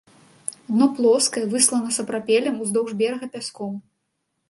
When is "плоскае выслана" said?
0.99-1.89